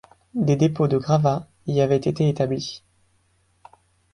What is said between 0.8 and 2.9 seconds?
de gravats y avaient été établis.